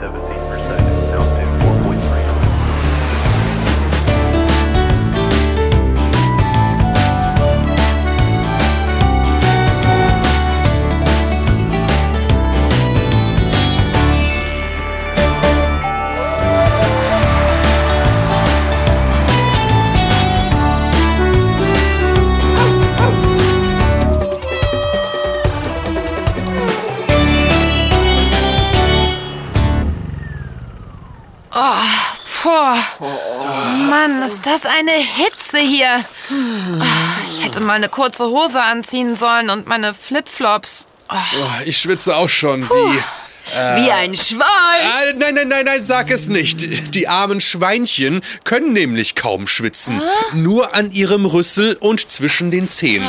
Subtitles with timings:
[0.00, 0.37] sensitivity.
[34.78, 36.04] Eine Hitze hier.
[36.30, 36.84] Ah,
[37.30, 40.86] Ich hätte mal eine kurze Hose anziehen sollen und meine Flipflops.
[41.10, 41.16] Oh,
[41.64, 43.02] ich schwitze auch schon wie.
[43.76, 44.42] Wie ein Schwein.
[44.42, 46.94] Ah, nein, nein, nein, nein, sag es nicht.
[46.94, 50.00] Die armen Schweinchen können nämlich kaum schwitzen.
[50.34, 53.02] Nur an ihrem Rüssel und zwischen den Zehen.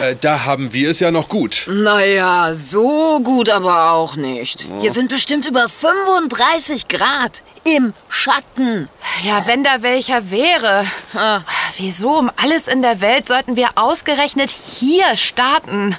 [0.00, 1.66] Äh, da haben wir es ja noch gut.
[1.68, 4.66] Naja, so gut aber auch nicht.
[4.80, 8.88] Hier sind bestimmt über 35 Grad im Schatten.
[9.22, 10.84] Ja, wenn da welcher wäre.
[11.14, 11.40] Ah.
[11.76, 15.96] Wieso um alles in der Welt sollten wir ausgerechnet hier starten?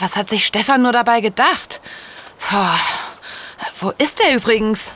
[0.00, 1.80] Was hat sich Stefan nur dabei gedacht?
[2.48, 2.78] Puh.
[3.80, 4.92] Wo ist er übrigens?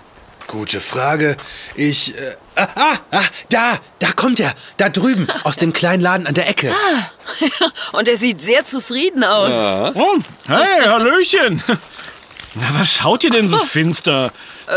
[0.47, 1.37] Gute Frage.
[1.77, 2.17] Ich.
[2.17, 4.53] Äh, ah, ah, ah, da, da kommt er.
[4.79, 6.75] Da drüben, aus dem kleinen Laden an der Ecke.
[7.93, 9.95] Und er sieht sehr zufrieden aus.
[9.95, 11.63] Oh, hey, Hallöchen.
[12.55, 14.33] Na, was schaut ihr denn so finster?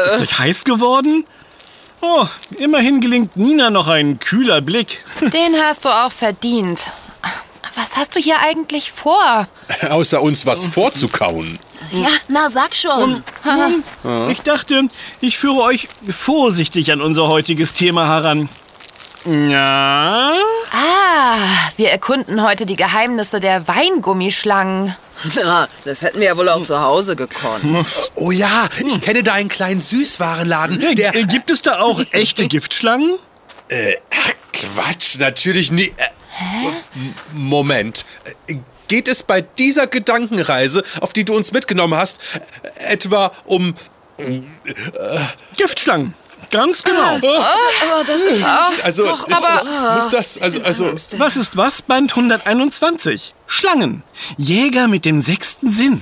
[0.08, 1.26] Ist euch heiß geworden?
[2.02, 5.04] Oh, immerhin gelingt Nina noch ein kühler Blick.
[5.22, 6.92] Den hast du auch verdient.
[7.76, 9.48] Was hast du hier eigentlich vor?
[9.90, 11.60] Außer uns was vorzukauen.
[11.92, 13.24] Ja, na sag schon.
[14.30, 14.88] Ich dachte,
[15.20, 18.50] ich führe euch vorsichtig an unser heutiges Thema heran.
[19.26, 20.34] Ja?
[20.72, 21.38] Ah,
[21.78, 24.96] wir erkunden heute die Geheimnisse der Weingummischlangen.
[25.36, 27.86] Na, das hätten wir ja wohl auch zu Hause gekonnt.
[28.16, 30.96] Oh ja, ich kenne da einen kleinen Süßwarenladen.
[30.96, 31.16] Der.
[31.16, 33.18] Äh, Gibt es da auch echte Giftschlangen?
[33.70, 35.94] Äh, ach, Quatsch, natürlich nie.
[36.42, 36.68] Äh,
[37.00, 38.06] M- Moment.
[38.48, 38.56] Äh,
[38.88, 42.42] Geht es bei dieser Gedankenreise, auf die du uns mitgenommen hast,
[42.80, 43.74] äh, etwa um.
[45.58, 46.14] Giftschlangen.
[46.52, 47.02] Ganz genau.
[47.16, 50.38] Aber das Also, doch, aber- muss das.
[50.38, 50.92] Also, also.
[51.18, 51.82] Was ist was?
[51.82, 53.34] Band 121.
[53.48, 54.04] Schlangen.
[54.38, 56.02] Jäger mit dem sechsten Sinn.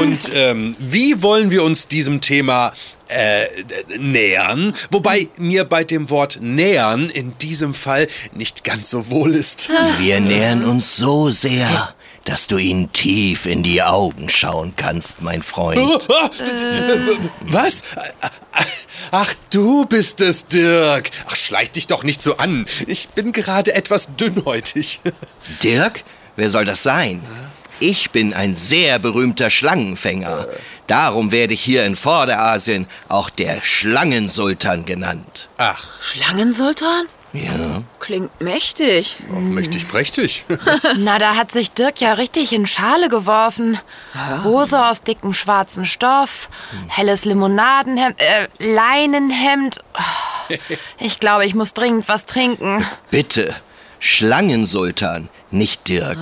[0.00, 2.72] Und ähm, wie wollen wir uns diesem Thema
[3.08, 3.44] äh,
[3.98, 4.74] nähern?
[4.90, 9.70] Wobei mir bei dem Wort nähern in diesem Fall nicht ganz so wohl ist.
[9.98, 15.42] Wir nähern uns so sehr, dass du ihnen tief in die Augen schauen kannst, mein
[15.42, 15.78] Freund.
[17.40, 17.82] Was?
[19.10, 21.10] Ach, du bist es, Dirk.
[21.28, 22.64] Ach, schleich dich doch nicht so an.
[22.86, 25.00] Ich bin gerade etwas dünnhäutig.
[25.62, 26.04] Dirk,
[26.36, 27.22] wer soll das sein?
[27.80, 30.46] Ich bin ein sehr berühmter Schlangenfänger.
[30.86, 35.48] Darum werde ich hier in Vorderasien auch der Schlangensultan genannt.
[35.58, 37.06] Ach, Schlangensultan?
[37.32, 37.82] Ja.
[37.98, 39.16] Klingt mächtig.
[39.28, 40.44] mächtig prächtig.
[40.98, 43.78] Na, da hat sich Dirk ja richtig in Schale geworfen.
[44.44, 46.50] Hose aus dickem schwarzen Stoff,
[46.88, 49.78] helles Limonadenhemd, äh, Leinenhemd.
[49.94, 50.54] Oh,
[50.98, 52.84] ich glaube, ich muss dringend was trinken.
[53.10, 53.54] Bitte,
[53.98, 56.18] Schlangensultan, nicht Dirk.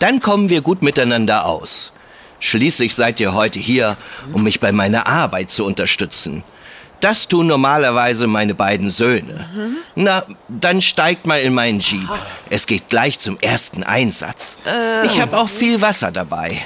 [0.00, 1.92] Dann kommen wir gut miteinander aus.
[2.40, 3.96] Schließlich seid ihr heute hier,
[4.32, 6.44] um mich bei meiner Arbeit zu unterstützen.
[7.04, 9.46] Das tun normalerweise meine beiden Söhne.
[9.94, 12.08] Na, dann steigt mal in meinen Jeep.
[12.48, 14.56] Es geht gleich zum ersten Einsatz.
[15.04, 16.62] Ich habe auch viel Wasser dabei.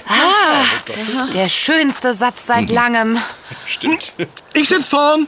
[1.35, 3.19] Der schönste Satz seit langem.
[3.67, 4.13] Stimmt.
[4.55, 5.27] Ich sitz vorn.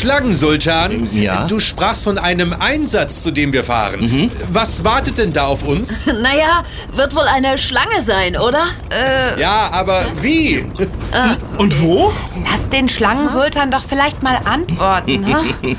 [0.00, 1.44] Schlangensultan, Ja?
[1.46, 4.30] du sprachst von einem Einsatz, zu dem wir fahren.
[4.50, 6.04] Was wartet denn da auf uns?
[6.20, 6.62] Naja,
[6.94, 8.64] wird wohl eine Schlange sein, oder?
[9.38, 10.64] ja, aber wie?
[11.58, 12.12] Und wo?
[12.50, 15.20] Lass den Schlangensultan doch vielleicht mal antworten.
[15.20, 15.42] Ne?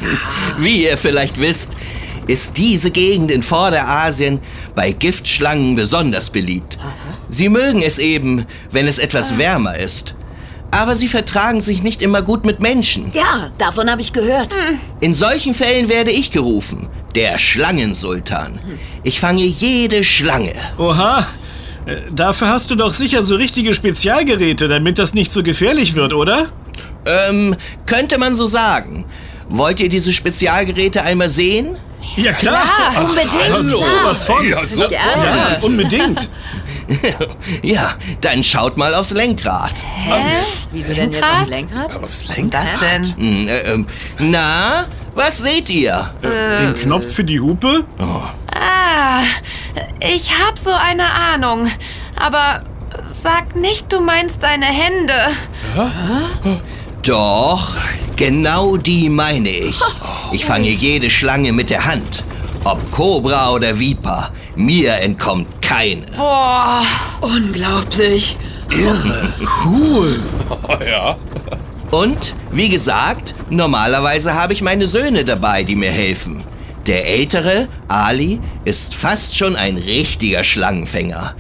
[0.58, 1.72] Wie ihr vielleicht wisst,
[2.28, 4.40] ist diese Gegend in Vorderasien
[4.76, 6.78] bei Giftschlangen besonders beliebt.
[7.30, 10.16] Sie mögen es eben, wenn es etwas wärmer ist.
[10.72, 13.12] Aber sie vertragen sich nicht immer gut mit Menschen.
[13.14, 14.56] Ja, davon habe ich gehört.
[15.02, 18.60] In solchen Fällen werde ich gerufen, der Schlangensultan.
[19.04, 20.54] Ich fange jede Schlange.
[20.78, 21.28] Oha.
[21.86, 26.14] Äh, Dafür hast du doch sicher so richtige Spezialgeräte, damit das nicht so gefährlich wird,
[26.14, 26.48] oder?
[27.06, 29.06] Ähm, könnte man so sagen.
[29.50, 31.76] Wollt ihr diese Spezialgeräte einmal sehen?
[32.16, 32.64] Ja, klar.
[33.00, 33.34] unbedingt.
[33.54, 33.86] Hallo, Ja.
[34.06, 34.48] was von?
[34.50, 34.94] Ja, so Gerne.
[35.26, 36.30] Ja, unbedingt.
[37.62, 39.84] ja, dann schaut mal aufs Lenkrad.
[40.72, 41.96] Wieso denn jetzt aufs Lenkrad?
[42.04, 42.64] Aufs Lenkrad?
[42.64, 43.16] Was denn?
[43.18, 43.88] Hm, äh, ähm,
[44.20, 46.14] na, was seht ihr?
[46.22, 47.86] Den Knopf für die Hupe?
[48.54, 49.22] Ah,
[50.00, 51.70] ich hab so eine Ahnung.
[52.16, 52.64] Aber
[53.12, 55.14] sag nicht, du meinst deine Hände.
[57.04, 57.76] Doch,
[58.16, 59.80] genau die meine ich.
[60.32, 62.24] Ich fange jede Schlange mit der Hand.
[62.64, 66.02] Ob Kobra oder Viper, mir entkommt keine.
[66.18, 66.84] Boah,
[67.22, 68.36] Unglaublich.
[69.64, 70.20] Cool.
[70.50, 71.16] Oh, ja.
[71.92, 76.44] Und, wie gesagt, normalerweise habe ich meine Söhne dabei, die mir helfen.
[76.88, 81.36] Der ältere, Ali, ist fast schon ein richtiger Schlangenfänger.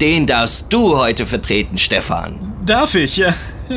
[0.00, 2.54] Den darfst du heute vertreten, Stefan.
[2.64, 3.16] Darf ich?
[3.18, 3.34] Ja.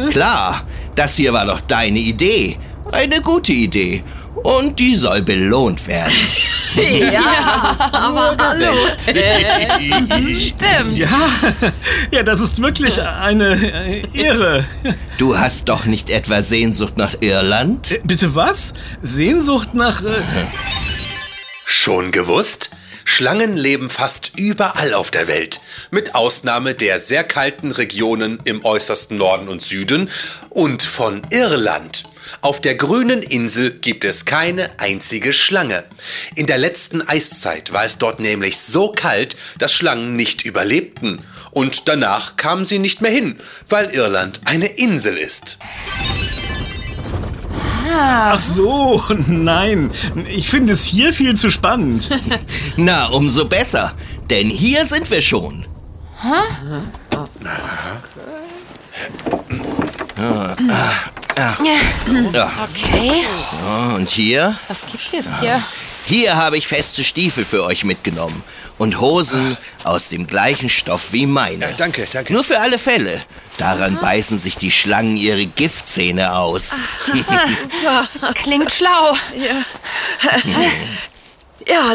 [0.09, 0.63] Klar,
[0.95, 2.57] das hier war doch deine Idee.
[2.92, 4.04] Eine gute Idee.
[4.44, 6.13] Und die soll belohnt werden.
[7.12, 8.74] Ja, aber hallo.
[8.97, 10.97] stimmt.
[10.97, 11.29] Ja,
[12.12, 14.65] ja, das ist wirklich eine äh, Ehre.
[15.18, 17.91] Du hast doch nicht etwa Sehnsucht nach Irland?
[17.91, 18.74] Äh, Bitte was?
[19.01, 20.03] Sehnsucht nach...
[20.03, 20.21] Äh,
[21.65, 22.69] Schon gewusst?
[23.06, 29.18] Schlangen leben fast überall auf der Welt, mit Ausnahme der sehr kalten Regionen im äußersten
[29.18, 30.09] Norden und Süden
[30.50, 32.03] und von Irland.
[32.41, 35.83] Auf der grünen Insel gibt es keine einzige Schlange.
[36.35, 41.21] In der letzten Eiszeit war es dort nämlich so kalt, dass Schlangen nicht überlebten.
[41.51, 43.38] Und danach kamen sie nicht mehr hin,
[43.69, 45.57] weil Irland eine Insel ist.
[47.91, 49.91] ach so, nein.
[50.27, 52.09] Ich finde es hier viel zu spannend.
[52.77, 53.94] Na, umso besser.
[54.30, 55.65] Denn hier sind wir schon.
[61.38, 62.51] Ja.
[62.63, 63.24] Okay,
[63.95, 64.56] Und hier?
[64.68, 65.63] was gibt's jetzt hier?
[66.06, 68.44] Hier habe ich feste Stiefel für euch mitgenommen.
[68.78, 71.66] Und Hosen aus dem gleichen Stoff wie meine.
[71.66, 72.31] Ja, danke, danke.
[72.31, 73.19] Nur für alle Fälle.
[73.57, 76.74] Daran beißen sich die Schlangen ihre Giftzähne aus.
[78.36, 79.16] Klingt schlau.
[79.36, 79.63] Ja,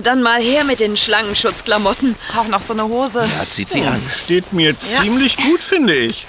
[0.03, 2.17] dann mal her mit den Schlangenschutzklamotten.
[2.33, 3.21] Brauch noch so eine Hose.
[3.39, 4.01] Da zieht sie an.
[4.25, 6.27] Steht mir ziemlich gut, finde ich.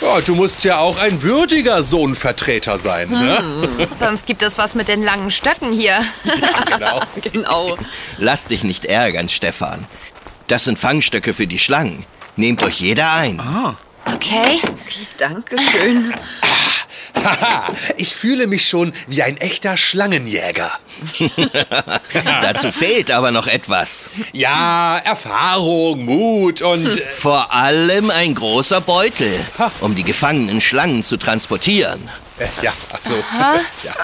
[0.00, 3.88] Ja, du musst ja auch ein würdiger Sohnvertreter sein, ne?
[3.98, 6.04] Sonst gibt es was mit den langen Stöcken hier.
[6.70, 7.00] Genau.
[7.32, 7.76] Genau.
[8.18, 9.86] Lass dich nicht ärgern, Stefan.
[10.46, 12.04] Das sind Fangstöcke für die Schlangen.
[12.36, 13.40] Nehmt euch jeder ein.
[14.06, 14.60] Okay.
[15.18, 16.12] Dankeschön.
[17.14, 20.70] Haha, ich fühle mich schon wie ein echter Schlangenjäger.
[22.42, 24.10] Dazu fehlt aber noch etwas.
[24.32, 26.86] Ja, Erfahrung, Mut und...
[26.86, 29.38] äh, Vor allem ein großer Beutel,
[29.80, 32.08] um die gefangenen Schlangen zu transportieren.
[32.38, 33.14] Äh, ja, also...
[33.82, 33.94] Ja,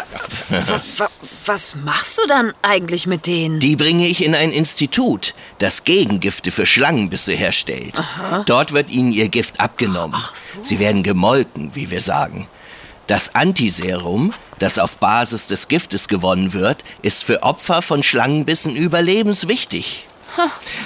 [0.96, 1.08] Wa
[1.46, 3.60] was machst du dann eigentlich mit denen?
[3.60, 8.00] Die bringe ich in ein Institut, das Gegengifte für Schlangenbisse herstellt.
[8.46, 10.20] Dort wird ihnen ihr Gift abgenommen.
[10.62, 12.46] Sie werden gemolken, wie wir sagen.
[13.10, 20.06] Das Antiserum, das auf Basis des Giftes gewonnen wird, ist für Opfer von Schlangenbissen überlebenswichtig.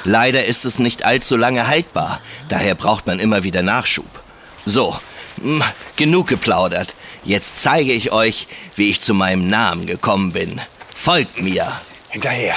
[0.05, 4.09] Leider ist es nicht allzu lange haltbar, daher braucht man immer wieder Nachschub.
[4.65, 4.99] So,
[5.37, 5.61] mm,
[5.97, 6.95] genug geplaudert.
[7.25, 10.63] Jetzt zeige ich euch, wie ich zu meinem Namen gekommen bin.
[10.95, 11.71] Folgt mir.
[12.09, 12.55] hinterher.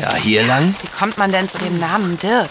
[0.00, 0.76] Ja, hier lang.
[0.80, 2.50] Wie kommt man denn zu dem Namen Dirk?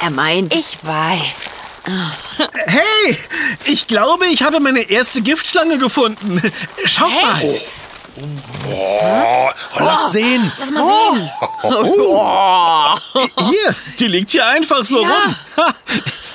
[0.00, 1.61] Er meint, Ich weiß.
[1.84, 3.18] Hey,
[3.64, 6.40] ich glaube, ich habe meine erste Giftschlange gefunden.
[6.84, 7.40] Schaut mal.
[7.44, 8.28] Oh,
[8.70, 9.48] oh,
[9.78, 10.52] lass sehen.
[10.58, 10.84] lass mal
[11.14, 11.30] sehen.
[13.38, 15.36] Hier, die liegt hier einfach so rum.
[15.56, 15.74] Ha,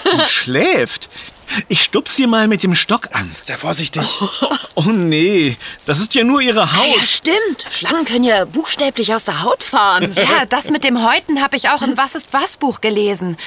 [0.12, 1.10] Die schläft.
[1.68, 3.30] Ich stups sie mal mit dem Stock an.
[3.44, 4.04] Sei vorsichtig.
[4.76, 7.08] Oh nee, das ist ja nur ihre Ja, Haut.
[7.08, 7.66] stimmt.
[7.72, 10.14] Schlangen können ja buchstäblich aus der Haut fahren.
[10.28, 13.38] Ja, das mit dem Häuten habe ich auch im Was ist was Buch gelesen.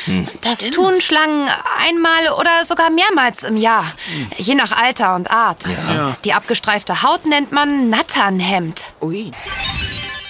[0.40, 0.74] Das Stimmt.
[0.74, 1.48] tun Schlangen
[1.78, 3.84] einmal oder sogar mehrmals im Jahr.
[4.38, 5.64] Je nach Alter und Art.
[6.24, 8.86] Die abgestreifte Haut nennt man Natternhemd.
[9.00, 9.30] Ui.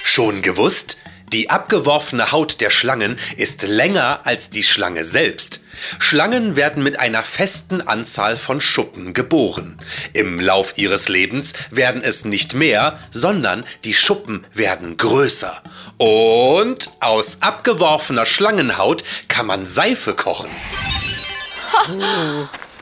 [0.03, 0.97] Schon gewusst?
[1.33, 5.61] Die abgeworfene Haut der Schlangen ist länger als die Schlange selbst.
[6.01, 9.81] Schlangen werden mit einer festen Anzahl von Schuppen geboren.
[10.13, 15.63] Im Lauf ihres Lebens werden es nicht mehr, sondern die Schuppen werden größer.
[15.99, 20.51] Und aus abgeworfener Schlangenhaut kann man Seife kochen.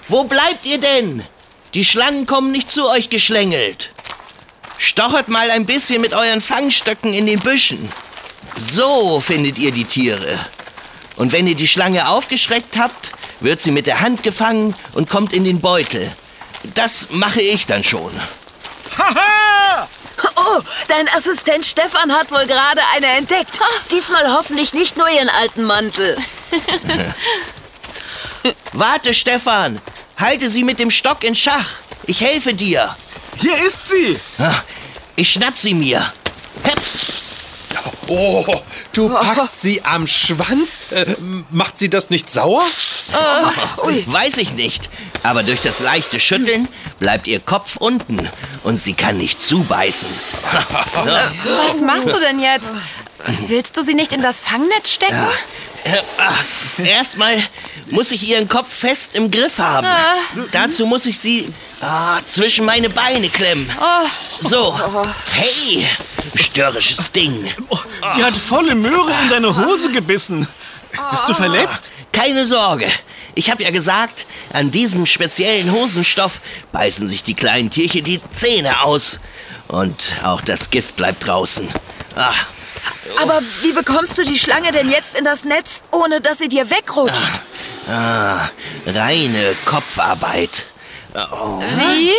[0.08, 1.22] Wo bleibt ihr denn?
[1.74, 3.92] Die Schlangen kommen nicht zu euch geschlängelt.
[4.78, 7.90] Stochert mal ein bisschen mit euren Fangstöcken in den Büschen.
[8.58, 10.38] So findet ihr die Tiere.
[11.16, 15.32] Und wenn ihr die Schlange aufgeschreckt habt, wird sie mit der Hand gefangen und kommt
[15.32, 16.10] in den Beutel.
[16.74, 18.10] Das mache ich dann schon.
[18.98, 19.88] Haha!
[20.34, 23.50] Oh, dein Assistent Stefan hat wohl gerade eine entdeckt.
[23.92, 26.16] Diesmal hoffentlich nicht nur ihren alten Mantel.
[28.72, 29.80] Warte, Stefan.
[30.18, 31.66] Halte sie mit dem Stock in Schach.
[32.06, 32.96] Ich helfe dir.
[33.36, 34.18] Hier ist sie.
[34.42, 34.62] Ah,
[35.14, 36.12] Ich schnapp sie mir.
[36.64, 36.78] Hepp.
[38.08, 38.44] Oh,
[38.92, 40.92] du packst sie am Schwanz?
[40.92, 41.14] Äh,
[41.50, 42.62] macht sie das nicht sauer?
[44.06, 44.90] Weiß ich nicht.
[45.22, 46.68] Aber durch das leichte Schütteln
[46.98, 48.28] bleibt ihr Kopf unten
[48.64, 50.08] und sie kann nicht zubeißen.
[51.04, 52.66] Was machst du denn jetzt?
[53.48, 55.16] Willst du sie nicht in das Fangnetz stecken?
[55.84, 57.36] Äh, ah, Erstmal
[57.90, 59.86] muss ich ihren Kopf fest im Griff haben.
[60.52, 63.68] Dazu muss ich sie ah, zwischen meine Beine klemmen.
[64.40, 64.78] So.
[65.36, 65.86] Hey,
[66.58, 67.32] störrisches Ding.
[67.68, 67.78] Oh,
[68.16, 70.48] sie hat volle Möhre in deine Hose gebissen.
[71.12, 71.92] Bist du verletzt?
[72.12, 72.90] Keine Sorge.
[73.36, 76.40] Ich habe ja gesagt, an diesem speziellen Hosenstoff
[76.72, 79.20] beißen sich die kleinen Tierchen die Zähne aus.
[79.68, 81.68] Und auch das Gift bleibt draußen.
[82.16, 82.32] Ah,
[83.22, 86.68] Aber wie bekommst du die Schlange denn jetzt in das Netz, ohne dass sie dir
[86.68, 87.30] wegrutscht?
[87.88, 88.48] ah,
[88.84, 90.66] reine Kopfarbeit.
[91.14, 92.10] Wie?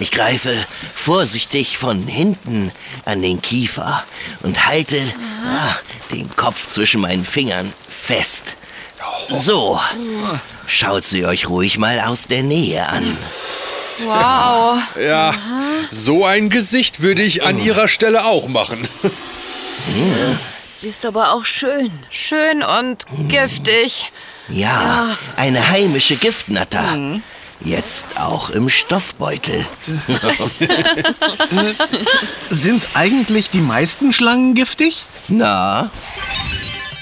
[0.00, 0.52] Ich greife
[0.94, 2.72] vorsichtig von hinten
[3.04, 4.04] an den Kiefer
[4.42, 5.00] und halte
[5.46, 5.74] ah,
[6.10, 8.56] den Kopf zwischen meinen Fingern fest.
[9.28, 9.80] So,
[10.66, 13.16] schaut sie euch ruhig mal aus der Nähe an.
[14.04, 14.78] Wow.
[15.00, 15.32] Ja,
[15.90, 18.88] so ein Gesicht würde ich an ihrer Stelle auch machen.
[20.70, 21.92] Sie ist aber auch schön.
[22.10, 24.10] Schön und giftig.
[24.48, 27.20] Ja, eine heimische Giftnatter.
[27.60, 29.64] Jetzt auch im Stoffbeutel.
[32.50, 35.06] Sind eigentlich die meisten Schlangen giftig?
[35.28, 35.90] Na,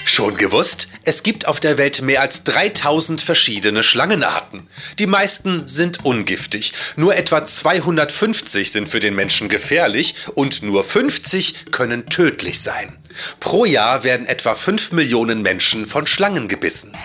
[0.05, 0.89] Schon gewusst?
[1.05, 4.67] Es gibt auf der Welt mehr als 3000 verschiedene Schlangenarten.
[4.99, 6.73] Die meisten sind ungiftig.
[6.97, 12.97] Nur etwa 250 sind für den Menschen gefährlich und nur 50 können tödlich sein.
[13.39, 16.95] Pro Jahr werden etwa 5 Millionen Menschen von Schlangen gebissen.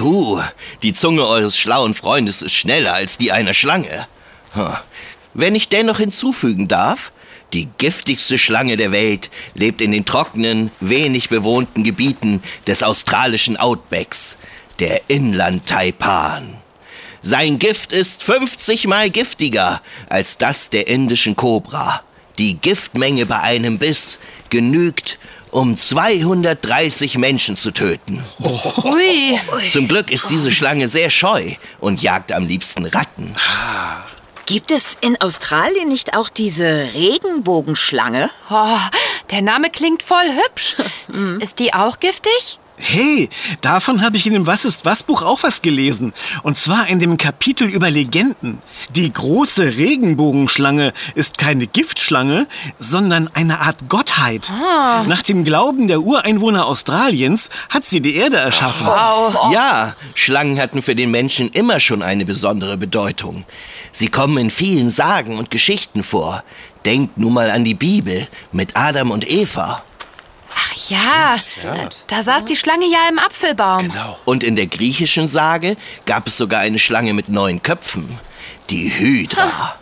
[0.00, 0.40] Huh,
[0.82, 4.06] die Zunge eures schlauen Freundes ist schneller als die einer Schlange.
[5.34, 7.12] Wenn ich dennoch hinzufügen darf,
[7.52, 14.38] die giftigste Schlange der Welt lebt in den trockenen, wenig bewohnten Gebieten des australischen Outbacks,
[14.78, 16.54] der Inland-Taipan.
[17.22, 22.02] Sein Gift ist 50 mal giftiger als das der indischen Kobra.
[22.38, 25.18] Die Giftmenge bei einem Biss genügt,
[25.50, 28.22] um 230 Menschen zu töten.
[28.84, 29.38] Ui.
[29.68, 33.34] Zum Glück ist diese Schlange sehr scheu und jagt am liebsten Ratten.
[34.46, 38.30] Gibt es in Australien nicht auch diese Regenbogenschlange?
[38.50, 38.78] Oh,
[39.30, 40.76] der Name klingt voll hübsch.
[41.40, 42.58] Ist die auch giftig?
[42.82, 43.28] Hey,
[43.60, 46.14] davon habe ich in dem Was ist was Buch auch was gelesen.
[46.42, 48.62] Und zwar in dem Kapitel über Legenden.
[48.96, 54.50] Die große Regenbogenschlange ist keine Giftschlange, sondern eine Art Gottheit.
[55.06, 58.86] Nach dem Glauben der Ureinwohner Australiens hat sie die Erde erschaffen.
[59.52, 63.44] Ja, Schlangen hatten für den Menschen immer schon eine besondere Bedeutung.
[63.92, 66.42] Sie kommen in vielen Sagen und Geschichten vor.
[66.86, 69.82] Denkt nur mal an die Bibel mit Adam und Eva.
[70.62, 71.36] Ach ja,
[72.06, 73.78] da saß die Schlange ja im Apfelbaum.
[73.78, 74.18] Genau.
[74.24, 75.76] Und in der griechischen Sage
[76.06, 78.18] gab es sogar eine Schlange mit neun Köpfen.
[78.68, 79.78] Die Hydra.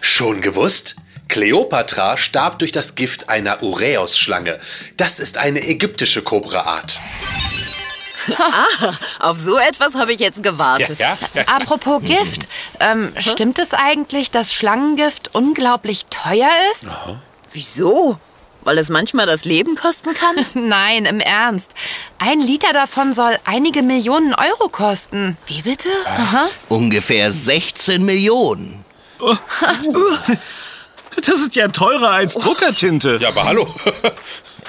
[0.00, 0.96] Schon gewusst?
[1.28, 4.58] Kleopatra starb durch das Gift einer Uräusschlange.
[4.96, 6.98] Das ist eine ägyptische Kobraart.
[9.20, 10.98] Auf so etwas habe ich jetzt gewartet.
[10.98, 11.16] Ja,
[11.46, 12.48] Apropos Gift,
[12.80, 16.86] ähm, stimmt es eigentlich, dass Schlangengift unglaublich teuer ist?
[17.52, 18.18] Wieso?
[18.62, 20.44] Weil es manchmal das Leben kosten kann?
[20.54, 21.70] Nein, im Ernst.
[22.18, 25.36] Ein Liter davon soll einige Millionen Euro kosten.
[25.46, 25.88] Wie bitte?
[26.68, 28.84] Ungefähr 16 Millionen.
[31.26, 33.18] Das ist ja teurer als Druckertinte.
[33.20, 33.66] Ja, aber hallo.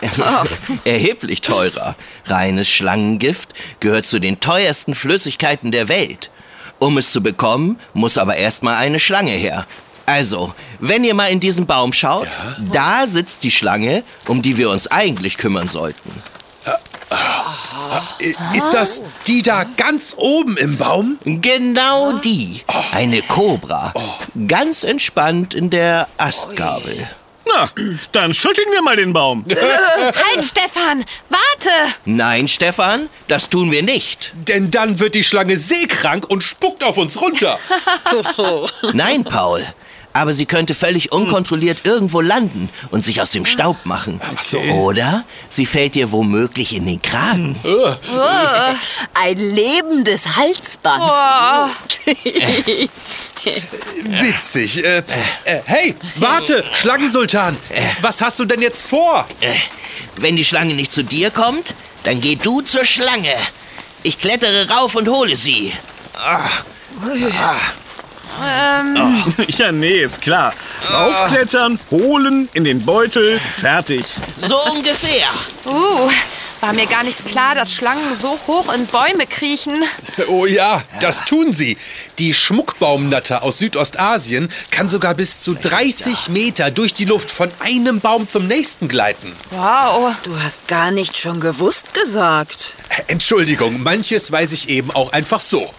[0.83, 1.95] Erheblich teurer.
[2.25, 6.31] Reines Schlangengift gehört zu den teuersten Flüssigkeiten der Welt.
[6.79, 9.67] Um es zu bekommen, muss aber erstmal eine Schlange her.
[10.05, 12.27] Also, wenn ihr mal in diesen Baum schaut,
[12.71, 16.11] da sitzt die Schlange, um die wir uns eigentlich kümmern sollten.
[18.53, 21.17] Ist das die da ganz oben im Baum?
[21.23, 22.63] Genau die.
[22.91, 23.93] Eine Kobra.
[24.47, 27.07] Ganz entspannt in der Astgabel.
[27.45, 27.69] Na,
[28.11, 29.43] dann schütteln wir mal den Baum.
[29.49, 31.03] Halt, Stefan!
[31.29, 31.95] Warte!
[32.05, 34.31] Nein, Stefan, das tun wir nicht.
[34.47, 37.59] Denn dann wird die Schlange seekrank und spuckt auf uns runter.
[38.93, 39.65] Nein, Paul.
[40.13, 44.19] Aber sie könnte völlig unkontrolliert irgendwo landen und sich aus dem Staub machen.
[44.41, 44.59] so.
[44.59, 47.55] Oder sie fällt dir womöglich in den Kragen.
[49.13, 51.03] Ein lebendes Halsband.
[51.03, 51.67] Oh,
[54.05, 54.83] Witzig.
[54.83, 54.97] Äh,
[55.45, 57.57] äh, hey, warte, Schlangensultan.
[58.01, 59.27] Was hast du denn jetzt vor?
[59.39, 59.53] Äh,
[60.17, 63.33] Wenn die Schlange nicht zu dir kommt, dann geh du zur Schlange.
[64.03, 65.73] Ich klettere rauf und hole sie.
[69.47, 70.53] Ja, nee, ist klar.
[70.91, 74.05] Raufklettern, holen, in den Beutel, fertig.
[74.37, 75.27] So ungefähr.
[75.65, 76.09] uh,
[76.61, 79.83] war mir gar nicht klar, dass Schlangen so hoch in Bäume kriechen.
[80.27, 81.77] Oh ja, das tun sie.
[82.19, 88.01] Die Schmuckbaumnatter aus Südostasien kann sogar bis zu 30 Meter durch die Luft von einem
[88.01, 89.33] Baum zum nächsten gleiten.
[89.49, 90.13] Wow.
[90.23, 92.75] Du hast gar nicht schon gewusst gesagt.
[93.07, 95.73] Entschuldigung, manches weiß ich eben auch einfach so.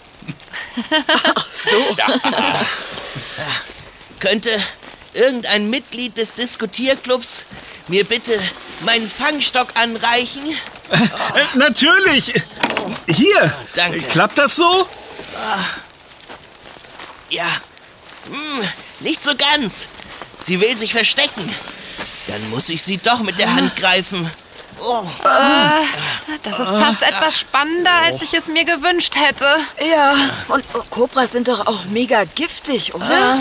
[1.34, 1.76] Ach so.
[4.20, 4.50] Könnte
[5.14, 7.44] irgendein Mitglied des Diskutierclubs
[7.88, 8.38] mir bitte
[8.80, 10.42] meinen Fangstock anreichen?
[10.90, 10.98] Äh,
[11.54, 12.32] natürlich.
[13.08, 13.54] Hier.
[13.74, 14.02] Danke.
[14.02, 14.86] Klappt das so?
[17.30, 17.46] Ja.
[18.26, 18.68] Hm,
[19.00, 19.86] nicht so ganz.
[20.38, 21.54] Sie will sich verstecken.
[22.28, 24.30] Dann muss ich sie doch mit der Hand greifen.
[24.80, 25.04] Oh.
[26.42, 29.46] Das ist fast etwas spannender, als ich es mir gewünscht hätte.
[29.80, 30.14] Ja,
[30.48, 33.38] und Kobras sind doch auch mega giftig, oder?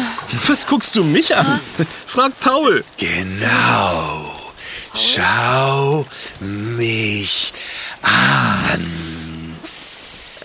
[0.47, 1.59] Was guckst du mich an?
[2.05, 2.83] Frag Paul.
[2.97, 4.31] Genau.
[4.93, 6.05] Schau
[6.77, 7.53] mich
[8.01, 9.00] an.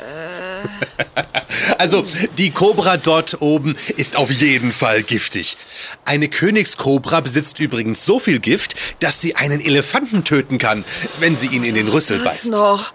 [1.78, 2.04] Also,
[2.38, 5.56] die Kobra dort oben ist auf jeden Fall giftig.
[6.04, 10.84] Eine Königskobra besitzt übrigens so viel Gift, dass sie einen Elefanten töten kann,
[11.18, 12.50] wenn sie ihn in den Rüssel Was beißt.
[12.50, 12.92] noch?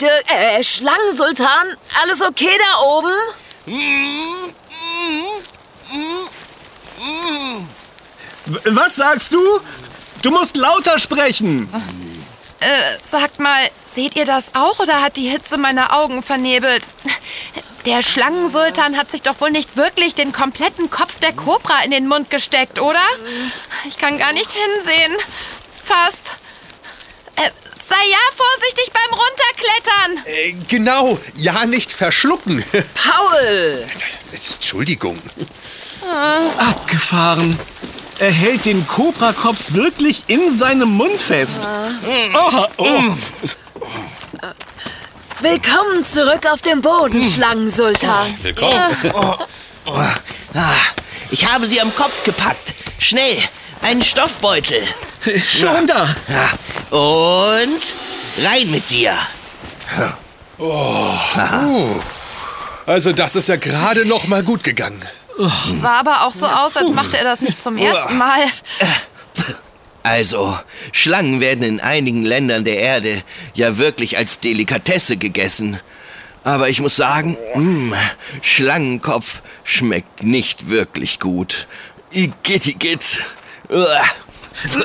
[0.00, 3.12] Der äh, Schlangensultan, alles okay da oben?
[8.64, 9.40] Was sagst du?
[10.22, 11.68] Du musst lauter sprechen.
[12.62, 13.60] Äh, sagt mal,
[13.92, 16.84] seht ihr das auch oder hat die Hitze meine Augen vernebelt?
[17.86, 22.06] Der Schlangensultan hat sich doch wohl nicht wirklich den kompletten Kopf der Kobra in den
[22.06, 23.02] Mund gesteckt, oder?
[23.88, 25.12] Ich kann gar nicht hinsehen.
[25.84, 26.34] Fast.
[27.34, 27.50] Äh,
[27.88, 30.26] sei ja vorsichtig beim Runterklettern.
[30.26, 32.64] Äh, genau, ja nicht verschlucken.
[32.94, 33.86] Paul!
[34.32, 35.20] Entschuldigung.
[36.58, 37.58] Abgefahren.
[38.22, 41.66] Er hält den Kobrakopf wirklich in seinem Mund fest.
[42.32, 43.02] Oh, oh.
[45.40, 48.32] Willkommen zurück auf dem Boden, Schlangensultan.
[48.42, 48.78] Willkommen.
[50.54, 50.72] Ah,
[51.32, 52.74] ich habe sie am Kopf gepackt.
[53.00, 53.38] Schnell,
[53.80, 54.78] einen Stoffbeutel.
[55.44, 56.08] Schon da.
[56.96, 57.82] Und
[58.40, 59.14] rein mit dir.
[62.86, 65.02] Also, das ist ja gerade noch mal gut gegangen.
[65.80, 68.40] Sah aber auch so aus, als machte er das nicht zum ersten Mal.
[70.02, 70.58] Also,
[70.90, 73.22] Schlangen werden in einigen Ländern der Erde
[73.54, 75.78] ja wirklich als Delikatesse gegessen.
[76.44, 77.96] Aber ich muss sagen, mh,
[78.42, 81.68] Schlangenkopf schmeckt nicht wirklich gut.
[82.10, 83.20] Igitt, igitt.
[83.68, 84.04] Uah.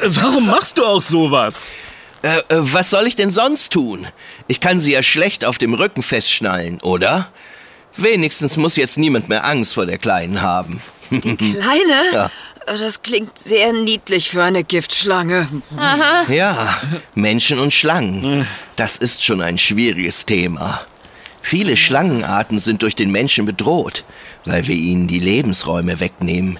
[0.05, 1.71] Warum machst du auch sowas?
[2.21, 4.07] Äh, äh, was soll ich denn sonst tun?
[4.47, 7.29] Ich kann sie ja schlecht auf dem Rücken festschnallen, oder?
[7.97, 10.81] Wenigstens muss jetzt niemand mehr Angst vor der Kleinen haben.
[11.09, 12.03] Kleine?
[12.13, 12.31] Ja.
[12.65, 15.47] Das klingt sehr niedlich für eine Giftschlange.
[16.27, 16.77] Ja,
[17.15, 18.45] Menschen und Schlangen.
[18.75, 20.81] Das ist schon ein schwieriges Thema.
[21.41, 24.03] Viele Schlangenarten sind durch den Menschen bedroht,
[24.43, 26.59] weil wir ihnen die Lebensräume wegnehmen.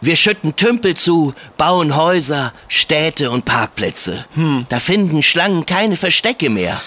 [0.00, 4.24] Wir schütten Tümpel zu, bauen Häuser, Städte und Parkplätze.
[4.70, 6.80] Da finden Schlangen keine Verstecke mehr.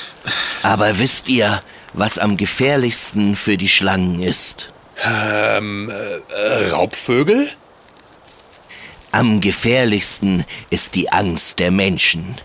[0.64, 1.62] Aber wisst ihr,
[1.94, 4.72] was am gefährlichsten für die Schlangen ist?
[5.04, 7.50] Ähm, äh, Raubvögel?
[9.12, 12.36] Am gefährlichsten ist die Angst der Menschen.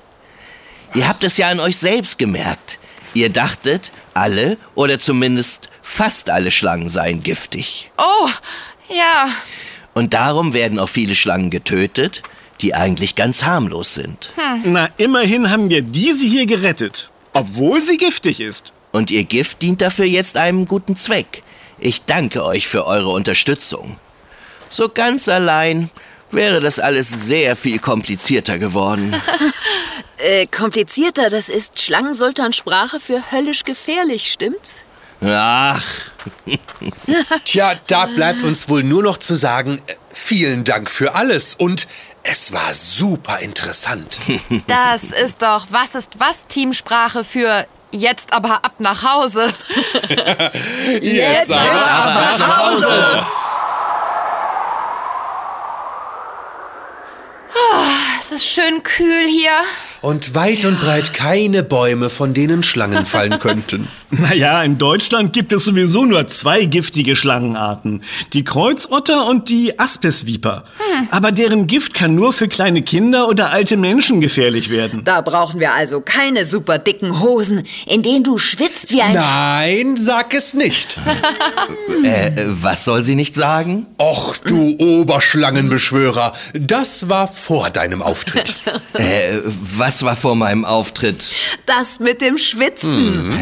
[0.94, 2.78] Ihr habt es ja an euch selbst gemerkt.
[3.14, 7.90] Ihr dachtet, alle oder zumindest fast alle Schlangen seien giftig.
[7.98, 8.28] Oh,
[8.88, 9.28] ja.
[9.94, 12.22] Und darum werden auch viele Schlangen getötet,
[12.60, 14.32] die eigentlich ganz harmlos sind.
[14.64, 17.10] Na, immerhin haben wir diese hier gerettet.
[17.32, 18.72] Obwohl sie giftig ist.
[18.92, 21.42] Und ihr Gift dient dafür jetzt einem guten Zweck.
[21.78, 23.98] Ich danke euch für eure Unterstützung.
[24.68, 25.90] So ganz allein
[26.30, 29.14] wäre das alles sehr viel komplizierter geworden.
[30.24, 34.84] Äh, komplizierter, das ist Schlangensultan-Sprache für höllisch gefährlich, stimmt's?
[35.20, 35.82] Ach,
[37.44, 41.88] Tja, da bleibt uns wohl nur noch zu sagen, äh, vielen Dank für alles und
[42.22, 44.20] es war super interessant.
[44.68, 49.52] Das ist doch Was ist was Teamsprache für jetzt aber ab nach Hause.
[51.00, 52.58] jetzt, aber ab nach.
[52.58, 53.24] Hause.
[57.54, 59.60] Ah, es ist schön kühl hier.
[60.02, 63.88] Und weit und breit keine Bäume, von denen Schlangen fallen könnten.
[64.10, 68.02] Naja, in Deutschland gibt es sowieso nur zwei giftige Schlangenarten.
[68.34, 70.64] Die Kreuzotter und die Aspesviper.
[71.10, 75.02] Aber deren Gift kann nur für kleine Kinder oder alte Menschen gefährlich werden.
[75.04, 79.14] Da brauchen wir also keine super dicken Hosen, in denen du schwitzt wie ein...
[79.14, 80.98] Nein, sag es nicht.
[82.04, 83.86] Äh, äh, was soll sie nicht sagen?
[84.00, 88.56] Och, du Oberschlangenbeschwörer, das war vor deinem Auftritt.
[88.94, 91.34] Äh, was war vor meinem Auftritt?
[91.66, 93.36] Das mit dem Schwitzen.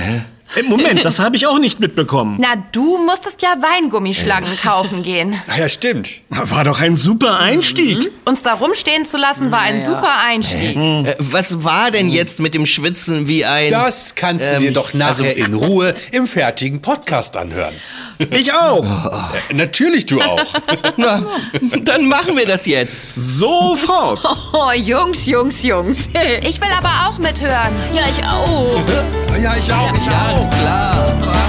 [0.56, 2.36] Äh, Moment, das habe ich auch nicht mitbekommen.
[2.40, 5.40] Na, du musstest ja Weingummischlangen kaufen gehen.
[5.58, 6.10] Ja, stimmt.
[6.30, 8.10] War doch ein super Einstieg.
[8.24, 10.76] Uns da rumstehen zu lassen war ein super Einstieg.
[10.76, 13.70] Äh, was war denn jetzt mit dem Schwitzen wie ein...
[13.70, 17.74] Das kannst du Ähm, dir doch nachher also- in Ruhe im fertigen Podcast anhören.
[18.30, 18.84] Ich auch.
[19.50, 20.40] Äh, natürlich du auch.
[20.96, 21.22] Na,
[21.82, 23.14] dann machen wir das jetzt.
[23.16, 24.20] Sofort.
[24.52, 26.08] Oh, Jungs, Jungs, Jungs.
[26.42, 27.72] Ich will aber auch mithören.
[27.94, 28.80] ja, ich auch.
[29.42, 30.39] ja, ich auch, ich auch.
[30.48, 31.39] Klar.